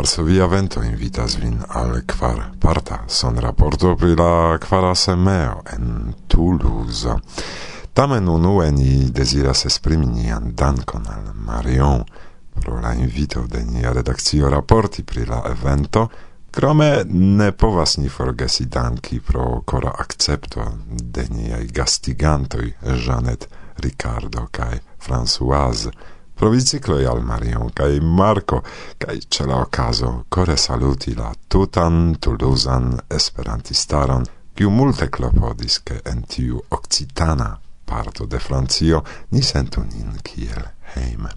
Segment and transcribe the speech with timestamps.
[0.00, 3.04] Varsovia Vento invitas vin al kvar parta.
[3.06, 7.16] Son raporto pri la kvara semeo en Toulouse.
[7.92, 12.04] Tamen unue ni desiras esprimi nian dankon al Marion
[12.60, 16.08] pro la invito de nia redakcio raporti pri la evento,
[16.50, 22.72] krome ne povas ni forgesi danki pro kora akcepto de niaj gastigantoj
[23.04, 25.92] Janet, Ricardo kaj Françoise,
[26.40, 28.62] provicicloi al Marion cae Marco,
[28.96, 36.24] cae ce la ocaso core saluti la tutan Tulusan esperantistaron, più multe clopodis che en
[36.24, 41.28] tiu occitana parto de Francio ni sentu nin kiel heim.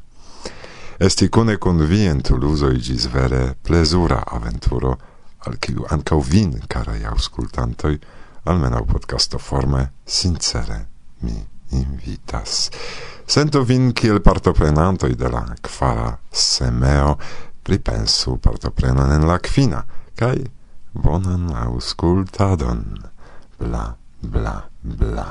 [0.97, 4.97] Esti cune con vi en Tuluso igis vere plesura aventuro,
[5.39, 7.99] al kiu ancau vin, carai auscultantoi,
[8.43, 10.87] almeno podcasto forme, sincere
[11.19, 12.69] mi invitas.
[13.25, 17.15] Sento vin kiel partoprenantoj de la kvara semeo,
[17.63, 19.83] pripensu partoprenon en la kvina,
[20.19, 20.35] kaj
[20.93, 22.83] bonan auskultadon.
[23.59, 23.85] Bla,
[24.21, 25.25] bla, bla.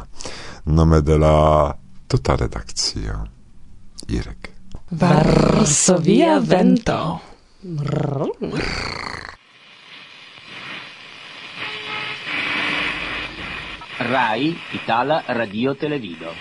[0.65, 1.37] Nome de la
[2.09, 3.27] tuta redakcio.
[4.09, 4.51] Irek.
[4.91, 7.21] Varsovia vento.
[14.03, 16.33] Rai Itala Radio Televido.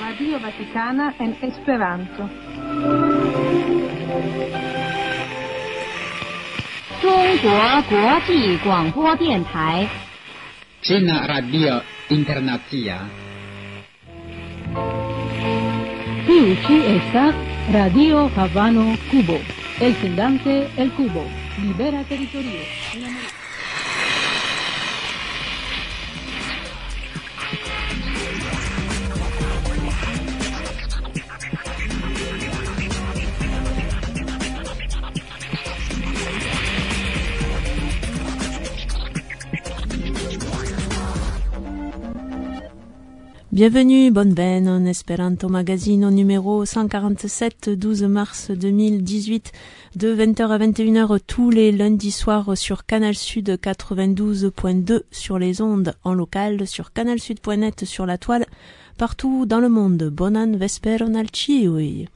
[0.00, 2.28] Radio Vaticana en Esperanto.
[10.80, 13.00] Cina Radio Internazia.
[16.26, 17.32] Piucci está
[17.72, 19.38] Radio Havano Cubo.
[19.80, 21.24] El sendante El Cubo.
[21.62, 22.60] Libera territorio.
[43.54, 49.52] Bienvenue, bonne veine en Esperanto Magazine au numéro 147, 12 mars 2018,
[49.94, 55.94] de 20h à 21h tous les lundis soirs sur Canal Sud 92.2 sur les ondes
[56.02, 58.44] en local, sur canalsud.net sur la toile,
[58.98, 60.10] partout dans le monde.
[60.12, 62.08] Bonan vesperon al ciui.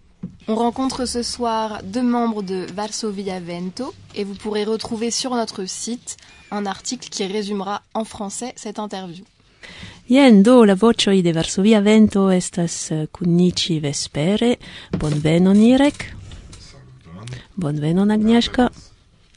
[0.48, 5.66] On rencontre ce soir deux membres de Varsovia Vento et vous pourrez retrouver sur notre
[5.66, 6.16] site
[6.50, 9.24] un article qui résumera en français cette interview.
[10.08, 14.56] Jen do la vocioi de Varsovia Vento estas eh, cunici vespere.
[14.96, 16.14] Bonvenon Irek.
[17.54, 18.70] Bonvenon Agnieszka.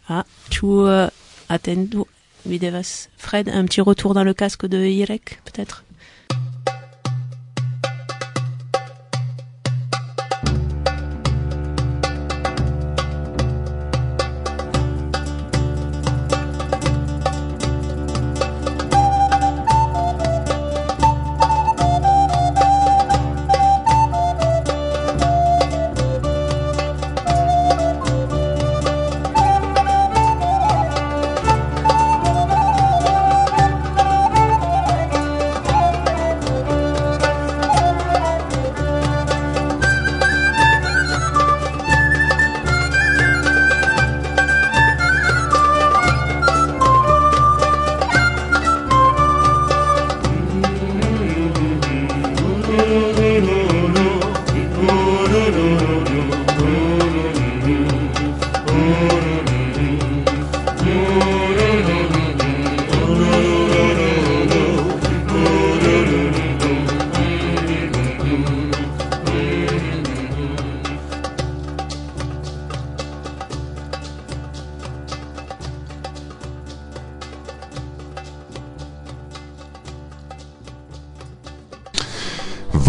[0.07, 1.09] Ah, tu uh, eh,
[1.47, 2.05] attendu,
[2.43, 3.09] vi devas...
[3.17, 5.83] Fred, un petit retour dans le casque de Irek, peut-être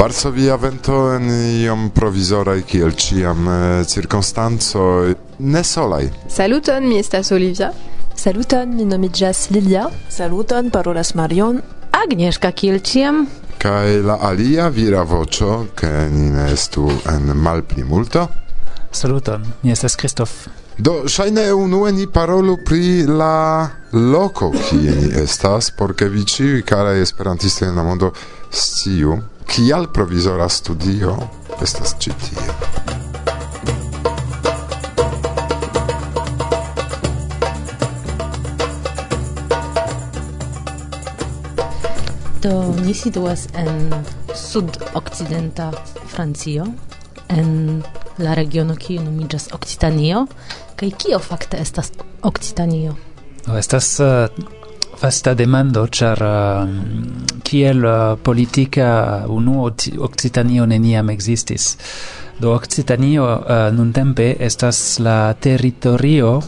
[0.03, 1.29] Varsovia vento en
[1.63, 4.81] iom provizora kiel ciam eh, cirkonstanco
[5.39, 6.09] ne solaj.
[6.29, 7.69] Saluton, mi estas Olivia.
[8.19, 9.85] Saluton, mi nomiĝas Lilia.
[10.11, 11.61] Saluton, parolas Marion.
[11.95, 13.29] Agnieszka kiel ĉiam.
[13.63, 18.27] Kaj la alia vira voĉo, ke ni ne estu en malplimulto.
[18.91, 20.33] Saluton, mi estas Kristof.
[20.79, 26.65] Do, ŝajne unue ni parolu pri la loko, kie ni estas, por ke vi ĉiuj
[26.67, 28.11] karaj esperantistoj en la mondo
[28.51, 31.17] sciu, kial provizora studio
[31.63, 32.47] estas ĉi tie.
[42.43, 43.93] Do ni situas en
[44.35, 45.71] sud-occidenta
[46.11, 46.67] Francio,
[47.29, 47.83] en
[48.19, 50.27] la regiono kiu nomiĝas Okcitanio,
[50.77, 51.93] kaj kio fakte estas
[52.23, 52.97] Okcitanio?
[53.47, 58.89] No, estas eh, uh, vasta demando, ĉar uh, kiel eh, uh, politika
[59.29, 59.67] unu
[60.09, 61.77] Occitanio neniam existis.
[62.41, 66.41] Do Occitanio uh, nuntempe estas la territorio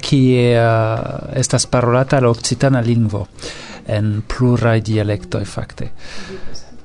[0.00, 3.26] kie uh, estas parolata la occitana lingvo
[3.86, 5.90] en pluraj dialektoj facte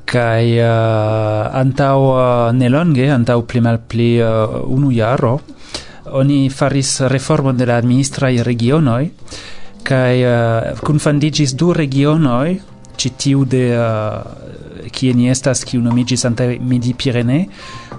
[0.09, 2.21] Kaj uh, antau uh,
[2.53, 5.35] nelonge, antau pli malpli uh, unu jaro,
[6.17, 9.11] oni faris reformon de la administra regionoi
[9.85, 12.57] kaj uh, kunfandiĝis du regionoi
[12.99, 17.45] ĉi de uh, kie ni estas kiu nomiĝis Santa Midi Pirene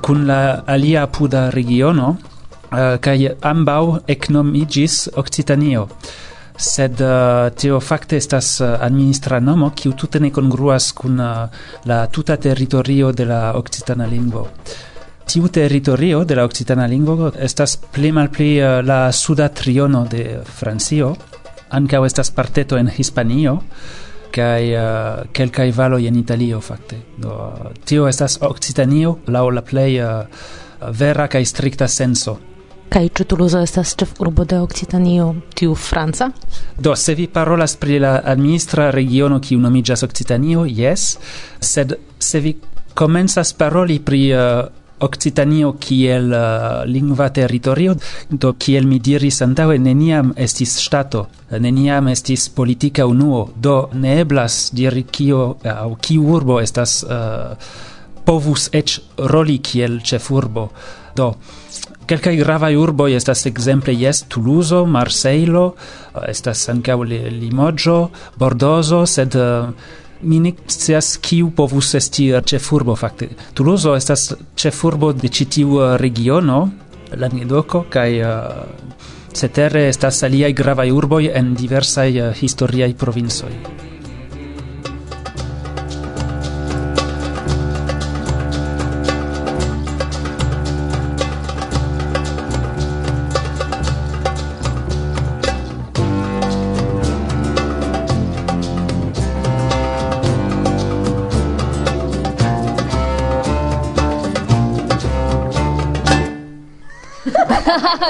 [0.03, 5.89] kun la alia apuda regiono uh, kai ambau eknomiĝis Occitanio
[6.61, 11.49] sed uh, teo fakte estas uh, administra nomo kiu tute ne kongruas kun uh,
[11.85, 14.49] la tuta territorio de la Occitana lingvo.
[15.31, 21.15] Tiu territorio de la occitana lingvo estas pli malpli uh, la suda triono de Francio,
[21.71, 23.61] ankaŭ estas parteto en Hispanio,
[24.33, 26.97] kai uh, eh, kelkai valo en Italio fakte.
[27.17, 32.39] Do uh, tio estas Occitanio la la play uh, eh, vera kai strikta senso.
[32.91, 36.31] Kai ĉu Tuluzo estas ĉefurbo de Occitanio, tiu franca?
[36.79, 41.19] Do, se vi parolas pri la administra regiono kiu nomiĝas Occitanio, jes,
[41.61, 42.57] sed se vi
[42.95, 47.95] komencas paroli pri uh, Occitanio kiel uh, lingva territorio,
[48.31, 51.27] do kiel mi diris antaŭe neniam estis ŝtato,
[51.59, 57.57] neniam estis politika unuo, do ne eblas diri kio uh, aŭ kiu urbo estas uh,
[58.25, 58.99] povus eĉ
[59.33, 60.69] roli kiel ĉefurbo.
[61.17, 61.33] Do
[62.11, 67.99] Kelkaj gravaj urboj estas ekzemple jes Tuluzo, Marseilo, uh, estas ankaŭ Limoĝo,
[68.39, 69.71] Bordozo, sed uh,
[70.23, 73.31] Mi ne scias kiu povus esti ĉefurbo fakte.
[73.57, 76.61] Tuluzo estas ĉefurbo de ĉi tiu uh, regiono,
[77.17, 78.33] Languedoco kaj uh,
[79.33, 83.55] cetere estas aliaj gravaj urboj en diversaj uh, historiaj provincoj.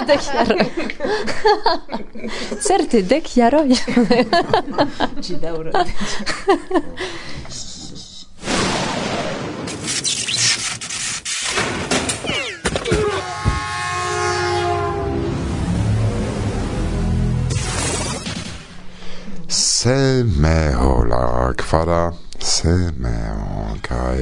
[0.07, 0.57] dechiaro.
[2.61, 3.75] Certy, dechiaroi.
[5.21, 5.71] Ci dauro.
[19.49, 24.21] Semeo la kvara semeo kaj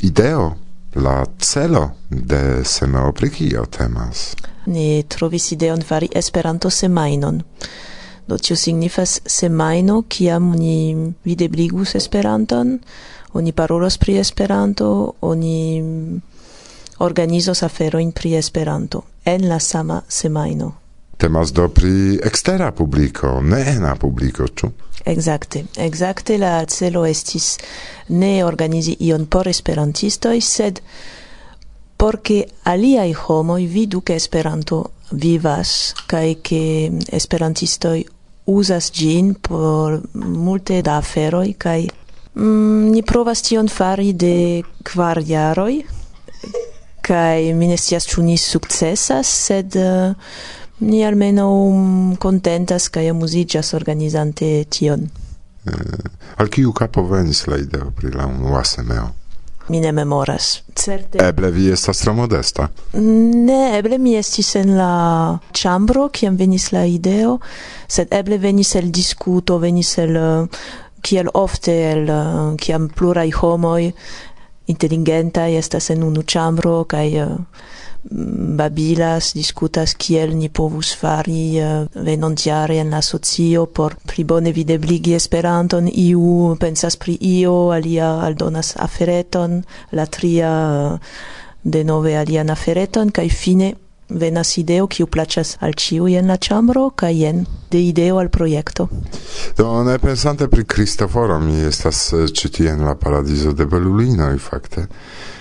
[0.00, 0.56] ideo
[0.94, 4.34] la celo de semeo pri kio temas?
[4.66, 7.42] Ni trovis ideon fari Esperanto semajnon.
[8.26, 12.78] Do tio signifas semajno kiam ni videbligus Esperanton,
[13.32, 15.82] oni parolos pri Esperanto, oni
[16.98, 20.83] organizos aferojn pri Esperanto en la sama semajno.
[21.18, 24.70] Temas do pri extera publico, ne ena publico, ĉu?
[25.04, 27.58] Exacte, exacte la celo estis
[28.08, 30.80] ne organizi ion por esperantistoj, sed
[31.96, 34.80] por ke aliaj homoj vidu ke Esperanto
[35.12, 36.62] vivas kaj ke
[37.12, 37.98] esperantistoj
[38.46, 41.80] uzas ĝin por multe da aferoj kaj
[42.34, 45.84] mm, ni provas tion fari de kvar jaroj
[47.04, 50.14] kaj mi ne scias ĉu ni sukcesas, sed uh,
[50.78, 55.06] Ni almeno um contentas kaj amuziĝas organizante tion.
[55.66, 55.72] Eh,
[56.36, 59.12] al kiu capo venis la ideo pri la unua semeo?
[59.68, 60.62] Mi ne memoras.
[60.74, 61.18] Certe.
[61.24, 62.68] Eble vi estas tro modesta.
[62.92, 67.38] Ne, eble mi estis en la ĉambro kiam venis la ideo,
[67.88, 70.60] sed eble venis el discuto, venis el eh,
[71.00, 73.88] kiel ofte el eh, kiam plurai homoi,
[74.66, 77.08] inteligentaj estas en unu ĉambro kai...
[77.22, 77.62] uh, eh,
[78.10, 85.14] babilas, discutas kiel ni povus fari uh, venontiare en la socio por pli bone videbligi
[85.14, 90.50] Esperanton, iu pensas pri io, alia aldonas afereton, la tria
[90.94, 90.98] eh,
[91.62, 93.74] denove alian afereton, kai fine
[94.08, 98.88] venas ideo kiu placas al ciu en la chambro kai jen de ideo al projekto.
[99.56, 104.86] Do ne pensante pri Cristoforo mi estas eh, citi en la paradizo de Belulino fakte.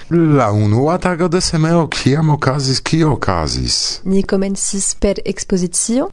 [0.10, 4.02] La unua tago de semeo kiam okazis kio okazis?
[4.04, 6.10] Ni komencis per ekspozicio,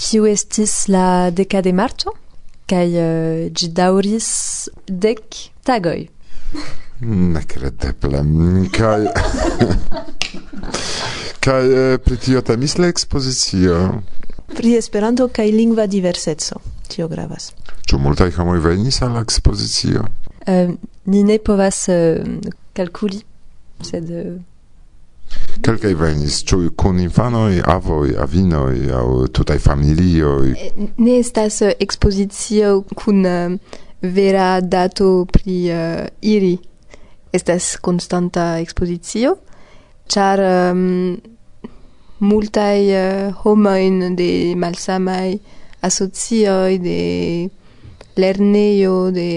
[0.00, 2.14] kiu estis la deka de marto
[2.70, 4.28] kaj uh, ĝi daŭris
[4.88, 5.36] dek
[5.68, 6.06] tagoj.
[7.34, 8.22] Nekredeble.
[8.72, 9.04] Kaj
[11.44, 13.82] kaj eh, pri tio temis la ekspozicio.
[14.56, 16.62] Pri Esperanto kaj lingva diverseco.
[16.88, 17.50] Tio gravas.
[17.84, 20.08] Ĉu multaj homoj venis al la ekspozicio?
[20.48, 20.72] Uh,
[21.12, 22.24] ni ne povas uh,
[22.72, 23.20] kalkuli
[23.84, 24.10] sed
[25.64, 30.52] Kelkaj venis, ĉu kun infanoj, avoj, avinoj aŭ tutaj familioj?
[30.98, 33.24] Ne estas ekspozicio kun
[34.04, 36.58] vera dato pri uh, iri.
[37.34, 39.32] Estas konstanta ekspozicio,
[40.12, 40.82] ĉar um,
[42.22, 44.28] multaj uh, homojn de
[44.60, 45.38] malsamaj
[45.84, 47.00] asocioj, de
[48.20, 49.30] lernejo, de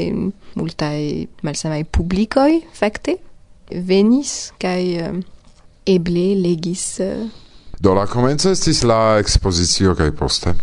[0.59, 0.99] multaj
[1.47, 3.17] malsamaj publikoj, fakte
[3.71, 7.25] venis kai uh, eh, eble legis eh.
[7.25, 7.29] uh...
[7.79, 10.55] do la komenco estis la ekspozicio kai poste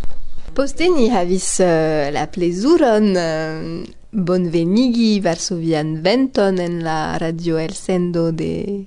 [0.55, 3.85] poste ni havis uh, la plezuron uh,
[4.15, 8.87] bonvenigi Varsovian Venton en la radio El Sendo de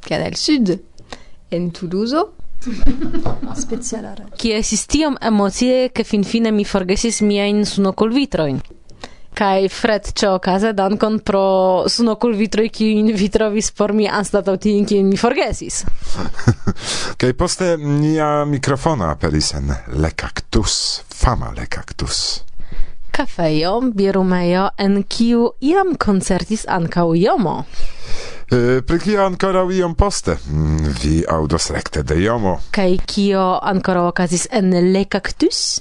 [0.00, 0.78] Canal Sud
[1.50, 2.16] en Toulouse.
[3.54, 4.34] Speciala radio.
[4.36, 8.60] Qui esistiam emocie che fin fine mi forgesis miain sunocolvitroin.
[9.42, 11.46] kaj Fred ĉeokaze dankon pro
[11.90, 15.82] sunokulvitroj kiujn vi trovis por mi anstataŭ tiujn kiujn mi forgesis.
[17.20, 20.76] kaj poste nia mikrofono aperis en Le Cactus,
[21.24, 22.22] fama Le Cactus.
[23.12, 27.58] Kafejo, birumejo, en kiu iam koncertis ankaŭ Jomo.
[28.86, 32.60] Pri kio ankoraŭ iom poste mm, vi aŭdos rekte de Jomo.
[32.70, 35.80] Kaj kio ankoraŭ okazis en Le Cactus?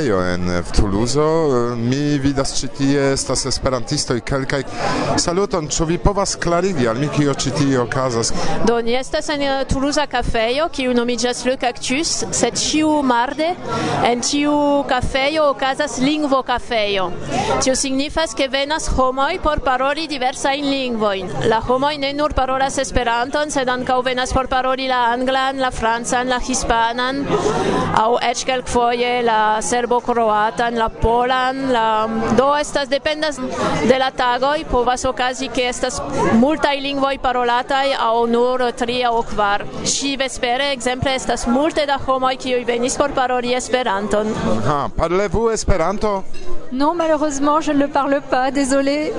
[0.00, 1.20] retejo en eh, Toulouse.
[1.20, 4.62] Eh, mi vidas ĉi tie estas esperantistoj kelkaj.
[5.20, 8.32] Saluton, ĉu vi povas klarigi al mi kio ĉi tie okazas?
[8.66, 13.50] Do ni estas en eh, Toulouse kafejo kiu nomiĝas Le Cactus, sed ĉiu marde
[14.06, 17.10] en tiu kafejo okazas lingvo kafejo.
[17.60, 21.30] Tio signifas ke venas homoj por paroli diversajn lingvojn.
[21.50, 26.28] La homoj ne nur parolas Esperanton, sed ankaŭ venas por paroli la anglan, la francan,
[26.28, 27.24] la hispanan
[28.00, 29.60] aŭ eĉ kelkfoje la
[29.90, 32.08] serbo-croatan, la polan, la...
[32.36, 33.38] do estas dependas
[33.88, 36.00] de la tagoj, povas okazi ke estas
[36.38, 39.64] multaj lingvoj parolataj aŭ nur tri aŭ kvar.
[39.84, 44.30] Ŝi vespere ekzemple estas multe da homoj kiuj venis por paroli Esperanton.
[44.66, 46.22] Ah, parlez-vous Esperanto?
[46.72, 49.12] Non, malheureusement, je ne le parle pas, désolé.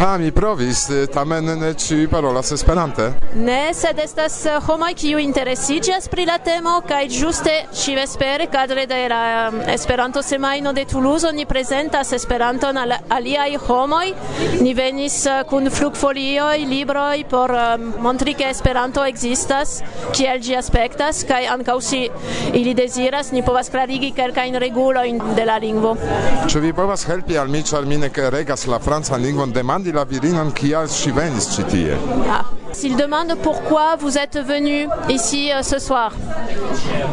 [0.00, 3.12] Ah, mi provis, eh, tamen ne ci parolas Esperante.
[3.34, 8.86] Ne, sed estas eh, homoj kiu interesiĝas pri la temo kaj ĝuste ŝi vespere kadre
[8.86, 14.14] de la eh, Esperanto Esperanto Semajno de Toulouse ni prezentas Esperanton al aliaj homoj.
[14.62, 19.82] Ni venis eh, kun flugfolioj, libroj por um, montri ke Esperanto ekzistas,
[20.16, 22.06] kiel ĝi aspektas kaj ankaŭ si
[22.56, 25.96] ili deziras ni povas klarigi kelkajn regulojn de la lingvo.
[26.48, 30.08] Ĉu vi povas helpi al mi, ĉar mi ne regas la francan lingvon, demandi la
[30.08, 31.98] virinon kial ŝi venis ĉi tie?
[32.24, 32.40] Ja.
[32.72, 36.12] S'il demande pourquoi vous êtes venu ici euh, ce soir.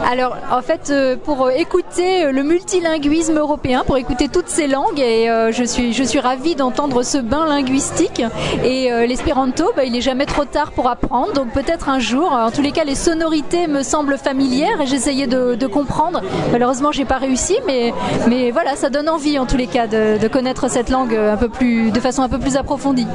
[0.09, 4.99] Alors, en fait, euh, pour euh, écouter le multilinguisme européen, pour écouter toutes ces langues,
[4.99, 8.21] et euh, je suis, je suis ravie d'entendre ce bain linguistique.
[8.63, 12.31] Et l'espéranto, bah, il est jamais trop tard pour apprendre, donc peut-être un jour.
[12.31, 16.21] En tous les cas, les sonorités me semblent familières et j'essayais de, de comprendre.
[16.51, 17.93] Malheureusement, j'ai pas réussi, mais,
[18.27, 21.37] mais voilà, ça donne envie en tous les cas de, de connaître cette langue un
[21.37, 23.07] peu plus, de façon un peu plus approfondie.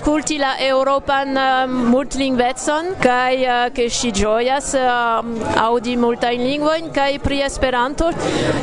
[0.00, 3.34] ausculti la europan ehm, multlingvecon kaj
[3.76, 8.08] ke eh, ŝi ĝojas ehm, aŭdi multajn lingvojn kaj pri Esperanto.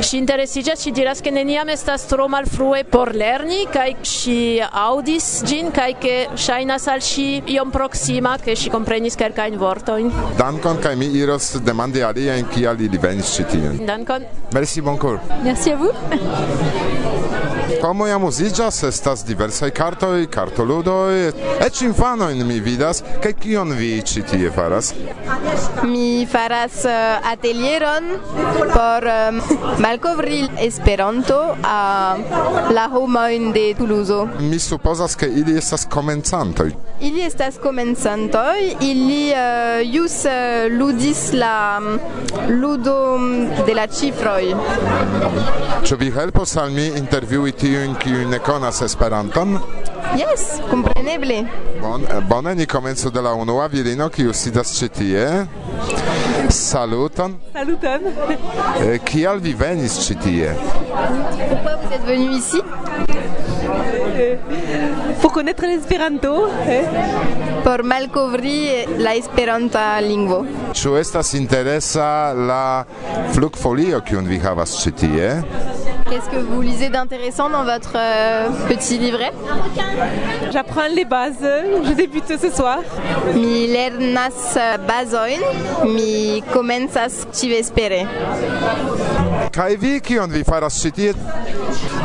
[0.02, 5.70] Ŝi interesiĝas ŝi diras ke neniam estas tro malfrue por lerni kaj ŝi aŭdis ĝin
[5.76, 6.16] kaj ke
[6.46, 12.02] ŝajnas al ŝi iom proksima ke ŝi komprenis kelkajn vortojn dankon kaj mi iros demandi
[12.02, 13.78] aliajn kial ili venis ĉi tien.
[13.86, 14.26] Dankon.
[14.58, 17.54] Merci bonkor merci a vous.
[17.68, 21.32] Homoj amuziĝas, estas diversaj kartoj, kartoludoj,
[21.66, 23.02] eĉ infanojn mi vidas.
[23.22, 24.94] Kaj kion vi ĉi tie faras?
[25.84, 28.08] Mi faras uh, atelieron
[28.72, 29.40] por um,
[29.84, 32.16] malkovri Esperanto a
[32.72, 34.22] la homojn de Tuluzo.
[34.40, 36.72] Mi supozas, ke ili estas komencantoj.
[37.00, 42.00] Ili estas komencantoj, ili uh, jus uh, ludis la mm,
[42.60, 42.98] ludo
[43.66, 44.54] de la cifroj.
[45.84, 49.58] Ĉu vi helpos al mi intervjui tiun kiu ne konas Esperanton?
[50.16, 51.42] Yes, kompreneble.
[51.80, 55.26] Bon, eh, bone, ni komencu de la unua virino kiu sidas ĉi tie.
[56.48, 57.34] Saluton.
[57.52, 58.06] Saluton.
[58.84, 60.54] eh, kial vi venis ĉi tie?
[61.50, 62.62] Pourquoi vous êtes venu ici?
[64.18, 64.38] Eh,
[65.20, 66.48] pour connaître l'Esperanto.
[66.66, 66.84] Eh?
[67.64, 70.44] Por malkovri la Esperanta lingvo.
[70.74, 72.84] Ĉu estas interesa la
[73.34, 75.30] flugfolio kiun vi havas ĉi tie?
[76.08, 79.30] Qu'est-ce que vous lisez d'intéressant dans votre euh, petit livret?
[80.50, 81.34] J'apprends les bases.
[81.42, 82.78] Je débute ce soir.
[83.34, 84.56] Mi lernas
[84.88, 85.42] bazojn,
[85.84, 88.06] mi komencas ĉi-vespere.
[89.52, 91.12] Kaj vi kion vi faras ĉi tie?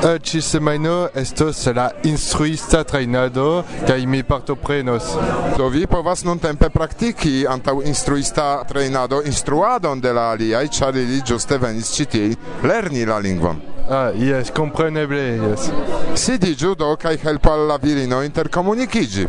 [0.03, 5.13] Ĉi semajno estos la instruista trejnado kaj mi partoprenos.
[5.57, 11.57] Do vi povas nuntempe praktiki antaŭ instruista trejnado instruadon de la aliaj, ĉar ili ĝuste
[11.57, 12.33] venis ĉi tie
[12.67, 13.72] lerni la lingvon.
[13.89, 15.67] Ah, yes, kompreneble, yes.
[16.15, 19.27] Sidiĝu do kaj helpu al la virino interkomunikiĝi.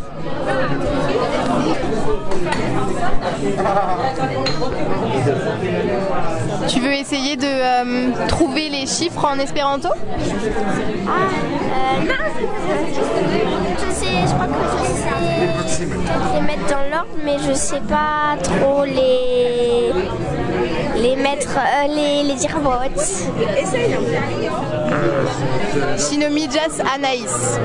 [6.68, 9.88] Tu veux essayer de euh, trouver les chiffres en espéranto?
[11.06, 11.28] Ah,
[11.74, 12.24] euh, non.
[13.80, 15.86] Je sais, je crois que je sais
[16.34, 19.92] les mettre dans l'ordre, mais je sais pas trop les
[20.96, 21.58] les mettre,
[21.88, 22.56] les, les dire
[23.60, 23.96] Essaye.
[25.98, 27.58] Shinomijas Anaïs.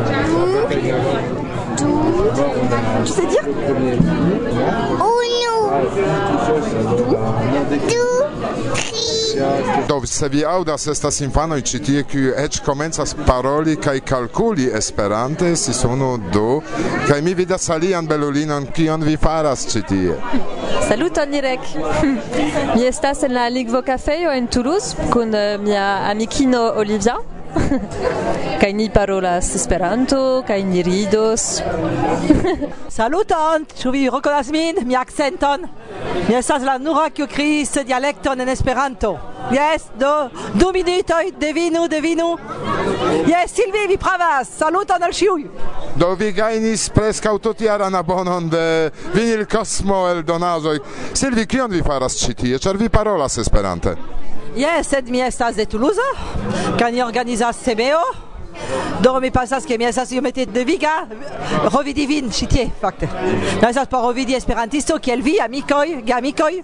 [3.05, 3.43] Tu sais dire
[4.99, 5.69] Oulou.
[7.87, 9.08] Tout.
[9.87, 15.55] Do, se vi audas estas infanoj ĉi tie kiuj eĉ komencas paroli kaj kalkuli Esperante,
[15.55, 16.61] Sisono do,
[17.07, 20.19] kaj mi vidas alian belulinon, kion vi faras ĉi tie.
[20.87, 21.59] Saluton Irek.
[22.75, 27.38] mi estas en la Ligvo Cafejo en Toulouse kun eh, mia amikino Olivia.
[28.61, 31.61] kaj ni parolas Esperanto kaj ni ridos.
[32.97, 35.67] Saluton, ĉu vi rekonas min, mi akcenton?
[36.27, 39.17] Mi estas la nura kiu kriis dialekton en Esperanto.
[39.51, 42.37] Yes, do du minutoj devinu, devinu.
[43.25, 44.49] Yes, Silvi, vi pravas.
[44.57, 45.45] Saluton al ĉiuj.
[45.95, 50.79] Do vi gajnis preskaŭ tutjaran abonon de Vinil Kosmo eldonaĵoj.
[51.13, 52.59] Silvi, kion vi faras ĉi tie?
[52.59, 53.95] Ĉar vi parolas Esperante?
[54.55, 56.05] Yes, sed mi estas de Toulouse,
[56.79, 58.01] kaj ni organizas CBO.
[58.99, 61.05] Do mi pensas ke mi estas iomete deviga
[61.71, 63.07] revidi vin ĉi tie fakte.
[63.61, 66.59] Mi estas por revidi esperantisto kiel vi, amikoj, geamikoj,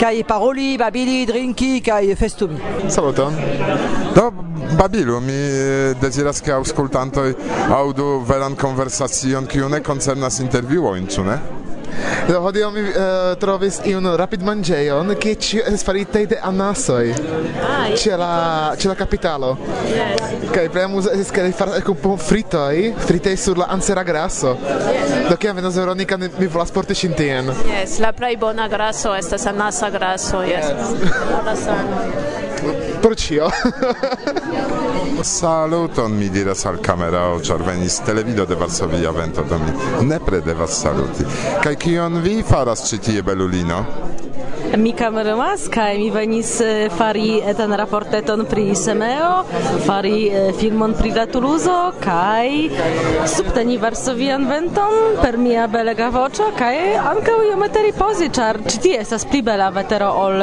[0.00, 2.60] kaj paroli, babili, drinki kaj festumi.
[2.90, 3.38] Saluton.
[4.14, 4.30] Do
[4.78, 7.30] babilu mi eh, deziras ke aŭskultantoj
[7.72, 11.38] aŭdu veran konversacion kiu ne koncernas intervjuojn, ĉu ne?
[12.28, 12.94] Do hodiaŭ mi uh,
[13.40, 17.04] trovis iun rapidmanĝejon, kie ĉio estas faritaj de anasoj.
[18.00, 18.30] Ĉe la
[18.80, 19.52] ĉe la kapitalo.
[20.54, 24.56] Kaj plej amuza estas ke faras kun fritoj, fritaj sur la ansera graso.
[25.28, 27.52] Do kiam venos Veronika, mi volas porti ŝin tien.
[27.68, 30.66] Yes, la plej bona graso estas anasa graso, yes.
[31.44, 31.68] yes.
[33.02, 33.50] Por ĉio.
[35.22, 39.72] Saluton, mi diras al kamerao, ĉar venis televido de Varsovia vento do mi.
[40.08, 41.24] Nepre devas saluti.
[41.64, 43.84] Kaj kion vi faras ĉi tie, belulino?
[44.76, 46.50] mi kameromas kaj mi venis
[46.98, 49.44] fari etan raporteton pri Semeo,
[49.86, 52.48] fari filmon pri la Tuluzo kaj
[53.36, 56.74] subteni Varsovian venton per mia belega voĉo kaj
[57.12, 60.42] ankaŭ iomete ripozi, ĉar ĉi tie estas pli bela vetero ol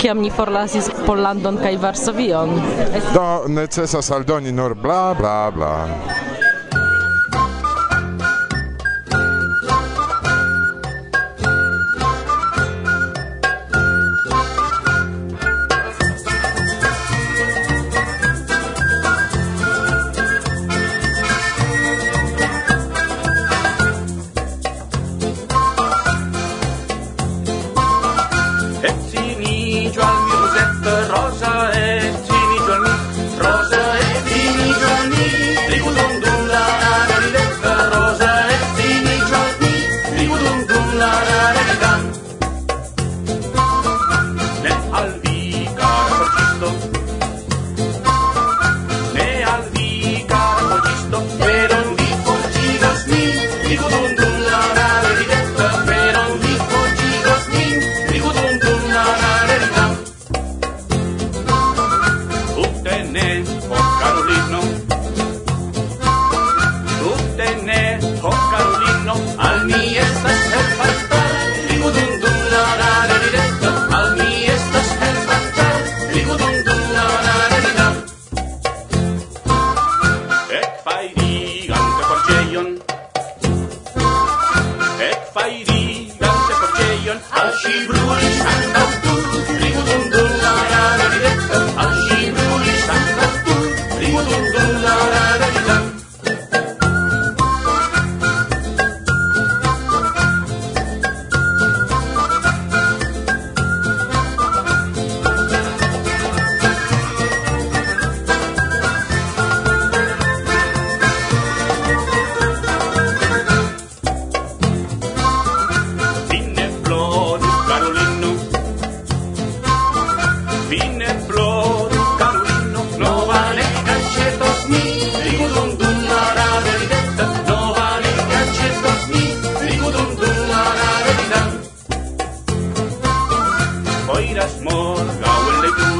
[0.00, 2.56] kiam ni forlasis Pollandon kaj Varsovion.
[3.12, 5.74] Do necesas aldoni nur bla bla bla.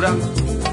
[0.06, 0.70] natura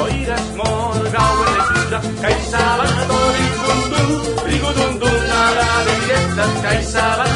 [0.00, 4.10] Oiras morgau en estruja Cai sabadori gundun
[4.46, 7.27] Rigudundun Nara de directas Kai sabadori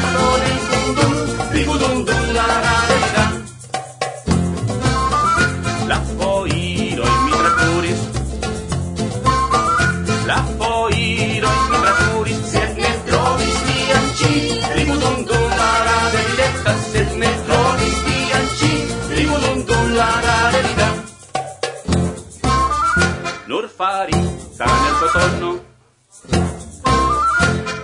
[25.13, 25.63] cotonno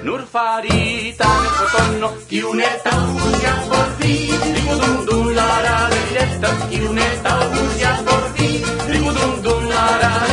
[0.01, 6.67] Nur farita nel cotonno Chi Chiunetta usia sporti Dico dun dum la ra la diretta
[6.67, 10.28] Chiunetta usia sporti Dico dun dum la ra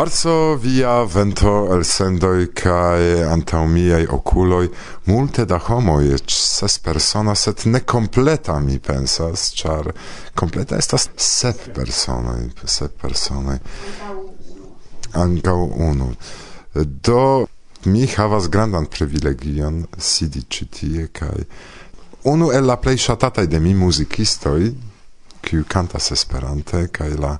[0.00, 4.70] Varso via vento el sendoi cae antau miei oculoi
[5.04, 9.90] multe da homoi, ec ses persona, set ne completa mi pensas, char
[10.34, 13.58] completa estas sep personoi, sep personoi.
[15.20, 16.08] Ancau unu.
[16.72, 17.44] Do
[17.84, 21.04] mi havas grandan privilegion sidi ĉi tie
[22.24, 24.72] unu el la plei shatatai de mi musicistoi
[25.44, 27.36] kiu cantas Esperante kai la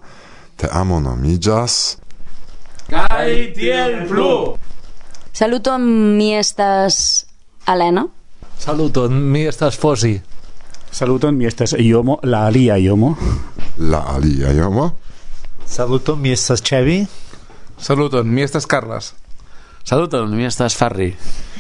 [0.61, 1.97] teamo nomigas
[2.91, 4.59] Kai tiel plu.
[5.33, 5.83] Saluton,
[6.19, 7.27] mi estas
[7.67, 8.09] Alena.
[8.59, 10.21] Saluton, mi estas Fosi.
[10.91, 13.17] Saluton, mi estas Iomo, la alia Iomo.
[13.79, 14.97] La alia Iomo.
[15.65, 17.07] Saluton, mi estas Chevi.
[17.79, 19.15] Saluton, mi estas Carlas.
[19.85, 21.17] Saluton, mi estas Farri.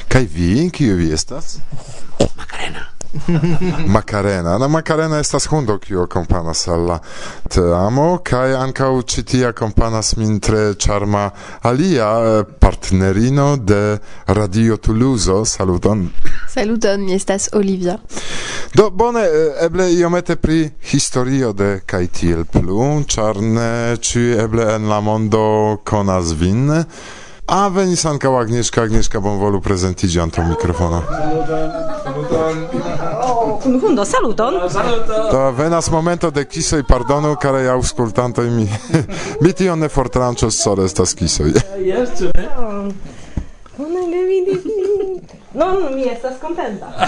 [0.08, 1.60] Kai vi, kiu vi estas?
[2.36, 2.88] Macarena.
[3.86, 4.58] Macarena.
[4.58, 6.98] La Macarena estas hundo kiu kompanas al la
[7.48, 8.18] Te amo,
[8.58, 10.74] ankaŭ ĉi tie kompanas min tre
[11.62, 15.44] alia eh, partnerino de Radio Toulouse.
[15.44, 16.10] Saluton.
[16.48, 17.98] Saluton, mi estas Olivia.
[18.74, 23.96] Do bone, eh, eble iomete pri historio de kaj tiel plu, ĉar ne
[24.44, 26.84] eble en la mondo konas vin.
[27.46, 31.02] A venis ankaŭ Agnieszka, Agnieszka bonvolu prezentiĝi antaŭ mikrofono.
[31.08, 31.99] Saluton.
[32.20, 32.68] Saluton.
[33.22, 34.54] Oh, kun hundo, saluton.
[34.56, 38.68] Ah, do venas momento de kisoj pardono, karaj aŭskultantoj mi.
[39.42, 41.54] mi tion ne fortranĉos, sole estas kisoj.
[41.80, 42.48] Jes, ĉu ne?
[42.59, 42.92] Oh,
[43.78, 44.61] Bone, ne vidis.
[45.54, 46.92] Non, mi estas kontenta.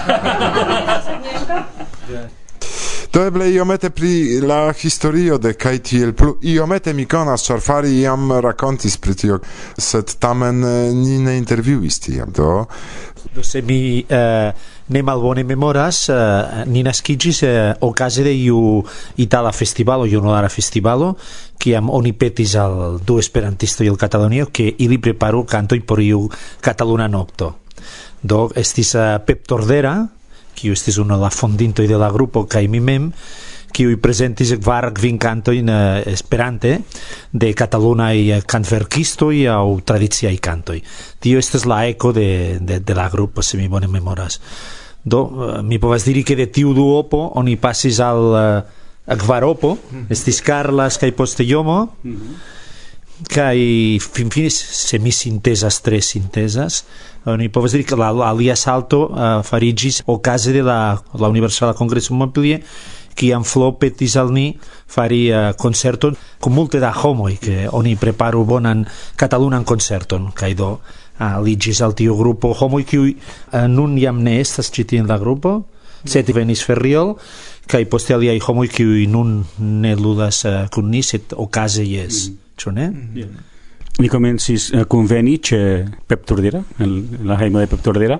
[3.13, 6.39] Do eble iomete pri la historio de kaj tiel plu.
[6.41, 9.39] Iomete mi konas, ĉar Fari jam rakontis pri tio,
[9.77, 12.65] sed tamen eh, ni ne intervjuis tiam, do...
[13.35, 14.05] Do se mi...
[14.09, 18.83] Uh ne malbone memoras eh, ni naskigis eh, okaze de iu
[19.17, 21.15] itala festivalo junulara festivalo
[21.57, 26.29] kiam oni petis al du esperantisto el catalonio ke ili preparu kantoj por iu
[26.61, 27.55] cataluna nocto.
[28.23, 30.07] Do estis uh, Pep Tordera
[30.55, 33.11] kiu estis uno la fondintoj de la grupo kaj mi mem
[33.73, 36.77] kiuj presentis kvar kvin kantojn eh, Esperante
[37.31, 40.79] de katalunaj eh, kantverkistoj aŭ tradiciaj kantoj.
[41.19, 44.39] Tio estas la eko de, de, de la grupo, se mi bone memoras.
[45.03, 49.99] Do, eh, mi povas diri ke de tiu duopo oni pasis al uh, kvaropo, mm
[49.99, 50.11] -hmm.
[50.11, 52.51] estis Carlas kaj poste Jomo, mm -hmm
[53.29, 56.83] kai fin finis se mi sintesas tres sintesas
[57.25, 62.13] oni povas diri ke la alia salto uh, farigis okaze de la la Universala Kongreso
[62.13, 62.61] Montpellier
[63.15, 64.51] kiam Flo petis al ni
[64.87, 70.69] fari uh, concerton con multe da homoi, che oni preparu bonan catalunan concerton kaj do
[71.19, 73.15] eh, aliĝis al tiu grupo homoi, kiuj uh,
[73.53, 75.63] eh, nun jam ne estas citi in en la grupo
[76.03, 77.15] sed venis Ferriol
[77.67, 82.37] kaj poste aliai homoi, kiuj nun ne ludas uh, kun ni set okaze jes mm.
[82.57, 82.89] ĉu ne?
[82.89, 83.41] Mm.
[84.01, 85.59] Ni comencis uh, conveni ĉe
[86.07, 86.95] Pep Tordera, en
[87.29, 88.17] la hejmo de Pep Tordera,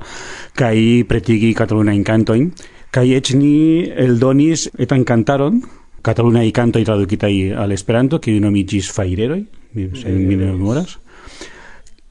[0.56, 0.78] kaj
[1.10, 2.52] pretigi Cataluna Encantojn,
[2.94, 5.64] Kai ec ni eldonis etan cantaron,
[6.06, 9.40] catalunai cantoi traducitai al Esperanto, kiuj nomigis Faireroi,
[9.74, 11.00] en se mi ne memoras.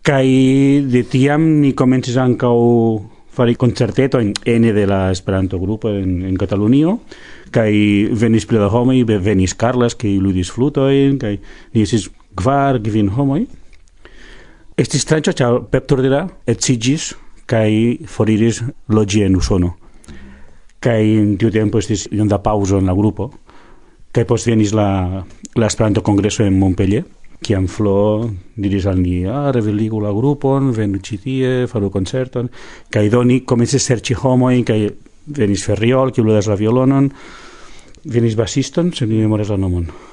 [0.03, 2.57] Kai de tiam ni komencis ankaŭ
[3.33, 6.97] fari concerteto en ene de la Esperanto grupo en, en Catalunio,
[7.55, 11.37] kai venis pli da homoi, venis Carlas, kai ludis flutojn, kai
[11.77, 13.47] ni esis kvar, gvin homoi.
[14.75, 17.13] Estis stranĉa, cha Pep Tordera et sigis,
[17.47, 19.77] kai foriris logi en Usono
[20.83, 23.31] kai in tiu tempo estis iom da pauso en la grupo
[24.13, 25.23] kai post venis la
[25.55, 27.05] la Esperanto Kongreso en Montpellier
[27.43, 32.49] kiam Flo diris al ni ah, reveligu la grupon, venu ci tie, faru concerton,
[32.91, 34.91] kaj do ni komencis homo homojn kaj
[35.27, 37.11] venis Ferriol, kiu ludas la violonon,
[38.05, 40.12] venis basiston, se mi memores la nomon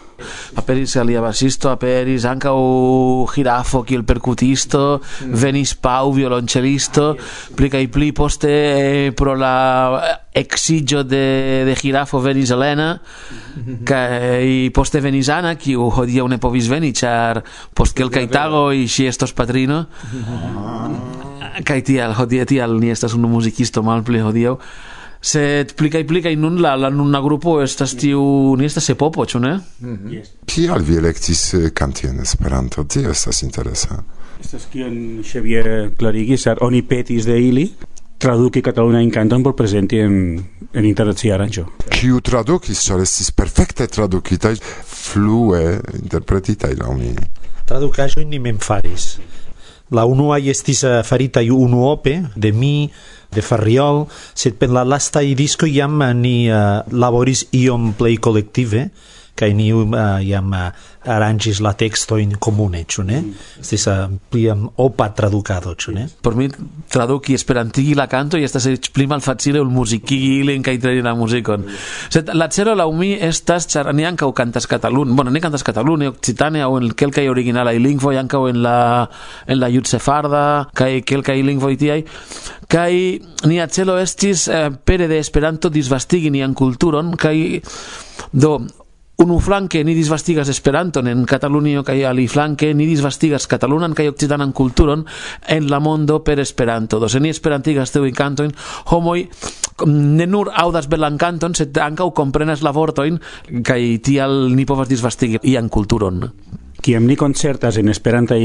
[0.59, 5.33] aperis alia basisto aperis anca o girafo kiel percutisto mm.
[5.33, 7.15] venis pau violoncelisto
[7.55, 9.55] pli i pli poste eh, pro la
[10.03, 12.93] eh, exigio de, de girafo venis Elena
[13.85, 17.41] kaj eh, poste venis Ana kiu hodia ne povis veni char
[17.73, 18.27] post kelkaj
[18.75, 19.85] i si estos patrino.
[21.65, 24.57] Kaj tial hodia tial ni estas unu muzikisto malpli hodiaŭ
[25.21, 29.25] sed plica y plica y nun la la nuna grupo estas tiu ni estas epopo
[29.25, 30.13] ĉu ne mm -hmm.
[30.13, 30.87] yes.
[30.87, 34.03] vi elektis eh, kanti en Esperanto tio estas interesa
[34.39, 37.73] estas kion Xavier klarigis ar oni petis de ili
[38.19, 41.71] traduki Cataluna in canton por presenti en, en internacia arancio.
[41.89, 47.13] Ciu traducis, char estis perfecte traducitai, flue interpretitai no mi.
[47.65, 49.15] Traducajo ni mem faris.
[49.95, 52.91] La unua estis eh, farita unuope de mi
[53.33, 58.89] de Ferriol, sed per la lasta i disco jam ni uh, laboris iom play collective,
[59.39, 60.69] kai ni uh, iam uh,
[61.09, 63.23] arrangis la texto in comune ĉu ne?
[63.61, 66.07] Estis uh, pliam opa tradukado ĉu ne?
[66.21, 66.49] Por mi
[66.91, 71.15] traduki esperantigi la canto kanto estas eĉ pli malfacile ol muzikigi ilin kaj treni la
[71.17, 71.65] muzikon.
[72.11, 76.09] Sed la celo laŭ mi estas ĉar ni ankaŭ kantas katalun bueno ni kantas katalune
[76.11, 79.07] okcitane aŭ en kelkaj originalaj lingvoj ankaŭ en la
[79.47, 82.03] en la jutsefarda kaj kelkaj lingvoj tiaj.
[82.69, 82.93] Kaj
[83.49, 87.35] nia celo estis eh, pere de Esperanto disvastigi nian kulturon kaj
[88.31, 88.59] do
[89.19, 94.53] unu flanke ni disvastigas Esperanton en Catalunio kaj ali flanke ni disvastigas catalunan kaj okcitanan
[94.55, 95.03] kulturon
[95.47, 96.99] en la mondo per Esperanto.
[96.99, 98.53] Do se ni esperantigas tiujn kantojn,
[98.91, 99.25] homoj
[99.85, 103.19] mm, ne nur aŭdas belan kanton, sed ankaŭ komprenas la vortojn
[103.63, 106.23] kaj tial ni povas disvastigi ian kulturon.
[106.81, 108.39] Kiam ni koncertas en Esperantaj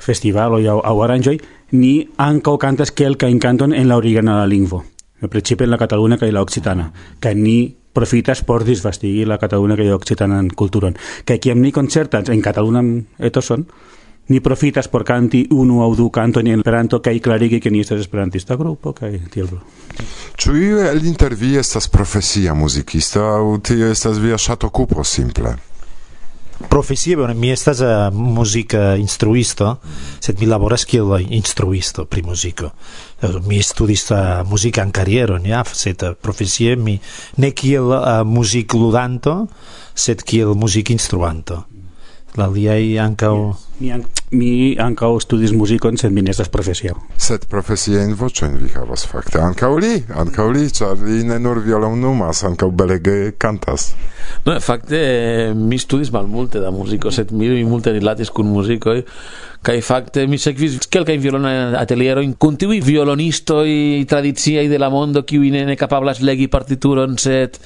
[0.00, 1.36] festivaloj aŭ, aŭ aranĝoj,
[1.76, 4.82] ni ankaŭ kantas kelkajn kanton en la originala lingvo,
[5.28, 6.90] precipe en la cataluna kaj la Occitana.
[7.20, 10.96] kaj ni profitas por disvastigi la Catalunya que jo occitanan kulturon.
[11.24, 13.66] Que aquí ni concertas en Catalunya etoson,
[14.28, 18.00] ni profitas por canti unu au du canto en esperanto kai klarigi ke ni estas
[18.00, 19.48] esperantista grupo kai tiel
[20.36, 25.71] Ĉu iu el inter estas profesia muzikista aŭ tio estas via ŝatokupo simple?
[26.68, 29.76] profesie bone mi estas eh, uh, muzika instruisto
[30.20, 32.72] sed mi laboras kiel instruisto pri muziko uh,
[33.22, 36.98] eh, mi studis eh, uh, en carriero ja sed uh, profesie mi
[37.36, 39.46] ne kiel uh, muzikludanto
[39.94, 41.64] sed kiel muzikinstruanto
[42.36, 43.68] la liai ankaŭ yes.
[43.80, 46.96] mi ankaŭ mi ankaŭ studis muzikon, sed mi ne estas profesio.
[47.20, 49.40] Sed profesiajn voĉojn vi havas fakte.
[49.42, 49.92] Ankaŭ li,
[50.24, 53.92] ankaŭ li, ĉar li ne nur violonnumas, ankaŭ belege kantas.
[54.46, 54.98] No, fakte
[55.56, 59.02] mi studis malmulte da muziko, sed mi multe rilatis kun muzikoj
[59.62, 63.68] kaj fakte mi sekvis kelkajn violonajn atelierojn kun tiuj violonistoj
[64.10, 67.60] tradiciaj de la mondo kiuj ne, ne kapablas legi partituron sed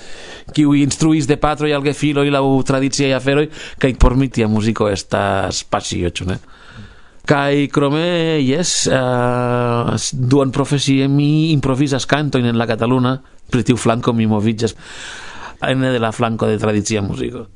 [0.53, 3.47] kiuj instruis de patroj al gefiloj laŭ tradiciaj aferoj
[3.81, 6.39] kaj por mi tia muziko estas pasio, ĉu ne?
[7.27, 13.17] Kai krome yes uh, duan profesie mi improvisas canto in la Cataluna
[13.51, 14.77] pri tiu flanco mi moviĝas
[15.67, 17.47] ene de la flanco de tradicia musico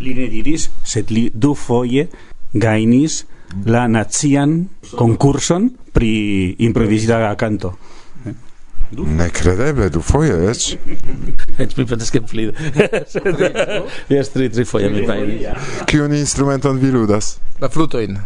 [0.00, 2.06] Li ne diris, sed li du foie
[2.54, 3.24] gainis
[3.66, 7.74] la nazian concurson pri improvisa canto.
[8.96, 10.78] Necredeble, du foie ec?
[11.58, 12.48] Ec mi pensas che pli.
[14.12, 15.44] Jes tri, tri foie mi paini.
[15.84, 17.36] Cion instrumenton vi ludas?
[17.60, 18.16] La flutoin.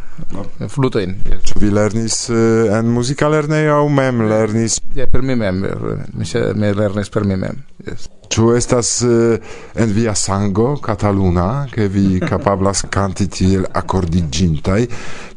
[0.61, 1.16] La flutoin.
[1.42, 4.79] Ĉu vi lernis eh, en muzika lernejo aŭ mem lernis?
[4.94, 5.64] Ja, per mi mem.
[5.64, 7.62] Eh, mi mi lernis per mi mem.
[7.87, 8.07] Yes.
[8.33, 14.87] Ĉu estas eh, en via sango kataluna, ke vi kapablas kanti tiel akordiĝintaj?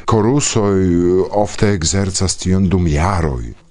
[0.05, 0.81] Korusoj
[1.33, 3.64] ofte ekzercas tion dum jaroj.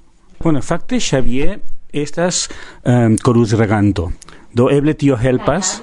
[0.44, 2.50] Bueno, fakte Xavier estas
[2.85, 4.12] um, corus reganto.
[4.52, 5.80] Do eble tio helpas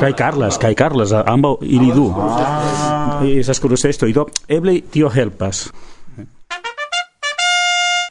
[0.00, 2.14] kai Carlas, kai Carlas, ambo ili du.
[2.14, 3.20] Ah.
[3.26, 5.72] Esas corus esto, do eble tio helpas.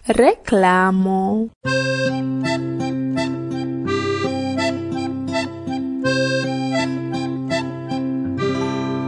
[0.07, 1.49] Reclamo.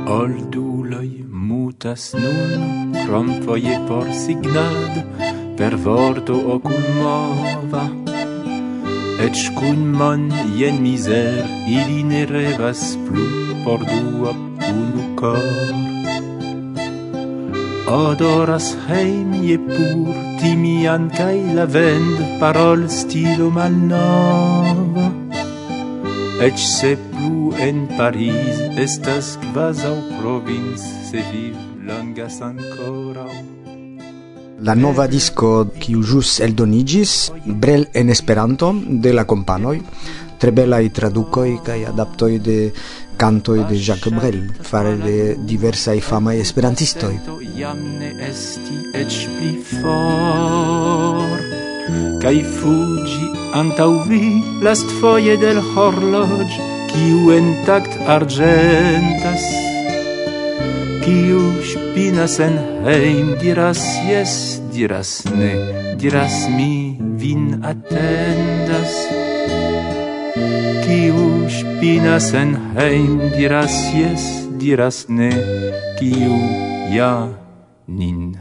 [0.08, 5.04] Olduloj mutas nun, krom foje por signado,
[5.58, 7.86] per vorto o cun mova.
[9.26, 13.26] Et cun mon ien miser ili ne revas plu
[13.64, 14.32] por dua
[14.70, 15.74] unu cor
[17.88, 25.10] odoras heim je pur timian cae lavend parol stilo malnova.
[26.46, 31.56] Et se plu en Paris estas quasau provins se viv
[31.88, 33.57] langas ancorau
[34.60, 39.84] la nova disco kiu jus eldonigis Brel en Esperanto de la companoi
[40.38, 42.74] tre belai traducoi kai adaptoi de
[43.18, 47.20] cantoi de Jacques Brel fare de diversai famai esperantistoi
[47.58, 51.38] iam ne esti ec pli for
[52.22, 56.50] kai fugi antauvi last foie del horlog
[56.90, 59.77] kiu intact argentas
[61.08, 65.54] Kiu spinas en heim diras jes, diras ne,
[65.96, 68.92] diras mi vin atendas.
[70.84, 75.32] Kiu spinas en heim diras jes, diras ne,
[75.96, 76.36] kiu
[76.92, 77.32] ja
[77.88, 78.36] nin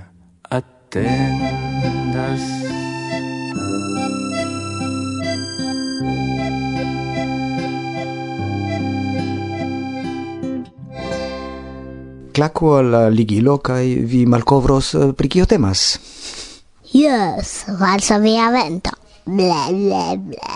[0.51, 2.43] atendas.
[12.37, 15.87] klaku al uh, ligilo kai vi malkovros uh, pri kio temas.
[16.93, 18.93] Yes, valsa via vento.
[19.27, 20.56] Ble, ble, ble.